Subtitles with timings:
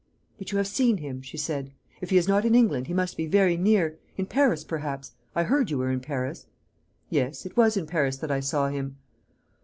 [0.39, 1.71] "But you have seen him," she said.
[2.01, 5.11] "If he is not in England, he must be very near in Paris perhaps.
[5.35, 6.47] I heard you were in Paris."
[7.11, 8.95] "Yes; it was in Paris that I saw him."